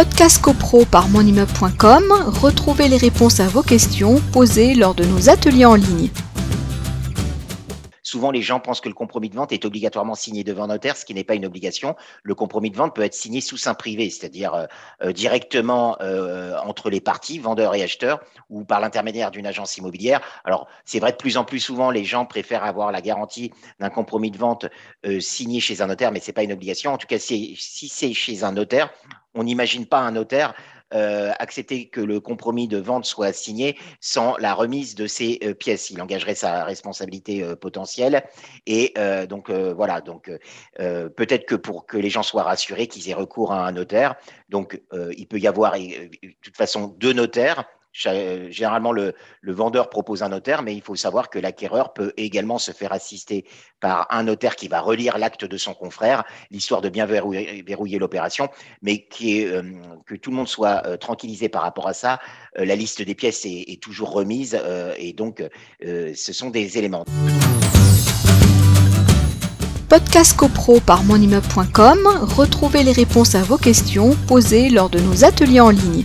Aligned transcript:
Podcast 0.00 0.40
CoPro 0.40 0.86
par 0.86 1.10
monimmeuble.com, 1.10 2.04
retrouvez 2.40 2.88
les 2.88 2.96
réponses 2.96 3.38
à 3.38 3.48
vos 3.48 3.60
questions 3.62 4.18
posées 4.32 4.74
lors 4.74 4.94
de 4.94 5.04
nos 5.04 5.28
ateliers 5.28 5.66
en 5.66 5.74
ligne. 5.74 6.08
Souvent, 8.02 8.30
les 8.30 8.40
gens 8.40 8.60
pensent 8.60 8.80
que 8.80 8.88
le 8.88 8.94
compromis 8.94 9.28
de 9.28 9.36
vente 9.36 9.52
est 9.52 9.66
obligatoirement 9.66 10.14
signé 10.14 10.42
devant 10.42 10.68
notaire, 10.68 10.96
ce 10.96 11.04
qui 11.04 11.12
n'est 11.12 11.22
pas 11.22 11.34
une 11.34 11.44
obligation. 11.44 11.96
Le 12.22 12.34
compromis 12.34 12.70
de 12.70 12.78
vente 12.78 12.96
peut 12.96 13.02
être 13.02 13.12
signé 13.12 13.42
sous 13.42 13.58
sein 13.58 13.74
privé, 13.74 14.08
c'est-à-dire 14.08 14.54
euh, 14.54 14.66
euh, 15.02 15.12
directement 15.12 15.98
euh, 16.00 16.56
entre 16.64 16.88
les 16.88 17.02
parties, 17.02 17.38
vendeurs 17.38 17.74
et 17.74 17.82
acheteurs, 17.82 18.20
ou 18.48 18.64
par 18.64 18.80
l'intermédiaire 18.80 19.30
d'une 19.30 19.46
agence 19.46 19.76
immobilière. 19.76 20.22
Alors, 20.46 20.66
c'est 20.86 20.98
vrai 20.98 21.12
de 21.12 21.18
plus 21.18 21.36
en 21.36 21.44
plus 21.44 21.60
souvent, 21.60 21.90
les 21.90 22.04
gens 22.04 22.24
préfèrent 22.24 22.64
avoir 22.64 22.90
la 22.90 23.02
garantie 23.02 23.52
d'un 23.80 23.90
compromis 23.90 24.30
de 24.30 24.38
vente 24.38 24.64
signé 25.18 25.60
chez 25.60 25.82
un 25.82 25.88
notaire, 25.88 26.10
mais 26.10 26.20
ce 26.20 26.28
n'est 26.28 26.32
pas 26.32 26.42
une 26.42 26.52
obligation. 26.52 26.94
En 26.94 26.96
tout 26.96 27.06
cas, 27.06 27.18
si 27.18 27.54
c'est 27.58 28.14
chez 28.14 28.44
un 28.44 28.52
notaire, 28.52 28.88
on 29.34 29.44
n'imagine 29.44 29.86
pas 29.86 30.00
un 30.00 30.12
notaire 30.12 30.54
euh, 30.92 31.30
accepter 31.38 31.88
que 31.88 32.00
le 32.00 32.18
compromis 32.18 32.66
de 32.66 32.76
vente 32.76 33.04
soit 33.04 33.32
signé 33.32 33.78
sans 34.00 34.36
la 34.38 34.54
remise 34.54 34.96
de 34.96 35.06
ces 35.06 35.38
euh, 35.44 35.54
pièces. 35.54 35.90
Il 35.90 36.02
engagerait 36.02 36.34
sa 36.34 36.64
responsabilité 36.64 37.44
euh, 37.44 37.54
potentielle. 37.54 38.24
Et 38.66 38.94
donc 39.28 39.50
voilà, 39.50 40.00
donc 40.00 40.30
peut-être 40.76 41.46
que 41.46 41.54
pour 41.54 41.86
que 41.86 41.96
les 41.96 42.10
gens 42.10 42.22
soient 42.22 42.42
rassurés, 42.42 42.86
qu'ils 42.86 43.08
aient 43.08 43.14
recours 43.14 43.52
à 43.52 43.66
un 43.66 43.72
notaire. 43.72 44.16
Donc 44.48 44.80
il 44.92 45.26
peut 45.26 45.38
y 45.38 45.46
avoir 45.46 45.72
de 45.74 46.10
toute 46.42 46.56
façon 46.56 46.88
deux 46.98 47.12
notaires 47.12 47.64
Généralement, 47.92 48.92
le, 48.92 49.14
vendeur 49.42 49.90
propose 49.90 50.22
un 50.22 50.28
notaire, 50.28 50.62
mais 50.62 50.74
il 50.74 50.80
faut 50.80 50.94
savoir 50.94 51.28
que 51.28 51.38
l'acquéreur 51.38 51.92
peut 51.92 52.12
également 52.16 52.58
se 52.58 52.70
faire 52.70 52.92
assister 52.92 53.44
par 53.80 54.06
un 54.10 54.22
notaire 54.22 54.54
qui 54.54 54.68
va 54.68 54.80
relire 54.80 55.18
l'acte 55.18 55.44
de 55.44 55.56
son 55.56 55.74
confrère, 55.74 56.24
l'histoire 56.50 56.82
de 56.82 56.88
bien 56.88 57.06
verrouiller, 57.06 57.98
l'opération, 57.98 58.48
mais 58.82 59.08
euh, 59.22 59.62
que 60.06 60.14
tout 60.14 60.30
le 60.30 60.36
monde 60.36 60.48
soit 60.48 60.86
euh, 60.86 60.96
tranquillisé 60.96 61.48
par 61.48 61.62
rapport 61.62 61.88
à 61.88 61.94
ça. 61.94 62.20
Euh, 62.58 62.64
la 62.64 62.76
liste 62.76 63.02
des 63.02 63.14
pièces 63.14 63.44
est, 63.44 63.80
toujours 63.80 64.12
remise 64.12 64.60
et 64.98 65.12
donc 65.14 65.42
ce 65.80 66.32
sont 66.32 66.50
des 66.50 66.76
éléments. 66.76 67.04
Podcast 69.88 70.36
CoPro 70.36 70.80
par 70.80 71.02
monimmeuble.com, 71.02 72.06
retrouvez 72.36 72.82
les 72.82 72.92
réponses 72.92 73.34
à 73.34 73.42
vos 73.42 73.56
questions 73.56 74.14
posées 74.28 74.68
lors 74.68 74.90
de 74.90 75.00
nos 75.00 75.24
ateliers 75.24 75.60
en 75.60 75.70
ligne. 75.70 76.04